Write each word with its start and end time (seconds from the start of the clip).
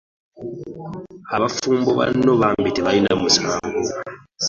Abafumbo 1.35 1.89
bano 1.99 2.31
bambi 2.41 2.69
tebalina 2.75 3.11
musango. 3.21 3.79